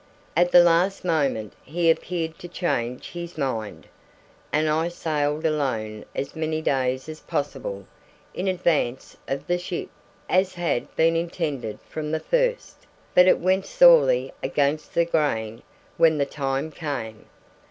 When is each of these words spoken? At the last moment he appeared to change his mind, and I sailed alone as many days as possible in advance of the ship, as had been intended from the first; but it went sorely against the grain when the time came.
At 0.35 0.49
the 0.51 0.63
last 0.63 1.05
moment 1.05 1.53
he 1.63 1.87
appeared 1.91 2.39
to 2.39 2.47
change 2.47 3.11
his 3.11 3.37
mind, 3.37 3.85
and 4.51 4.67
I 4.67 4.87
sailed 4.87 5.45
alone 5.45 6.05
as 6.15 6.35
many 6.35 6.59
days 6.59 7.07
as 7.07 7.19
possible 7.19 7.85
in 8.33 8.47
advance 8.47 9.15
of 9.27 9.45
the 9.45 9.59
ship, 9.59 9.89
as 10.27 10.55
had 10.55 10.87
been 10.95 11.15
intended 11.15 11.79
from 11.81 12.09
the 12.11 12.19
first; 12.19 12.87
but 13.13 13.27
it 13.27 13.37
went 13.39 13.67
sorely 13.67 14.33
against 14.41 14.95
the 14.95 15.05
grain 15.05 15.61
when 15.97 16.17
the 16.17 16.25
time 16.25 16.71
came. 16.71 17.27